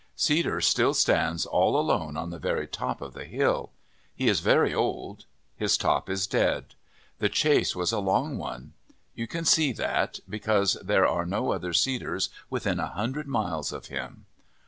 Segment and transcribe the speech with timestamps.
[0.15, 3.71] Cedar still stands all alone on the very top of the hill.
[4.15, 5.25] He is very old.
[5.55, 6.73] His top is dead.
[7.19, 8.73] The chase was a long one.
[9.13, 13.89] You can see that because there are no other cedars within a hundred miles of
[13.89, 14.25] him.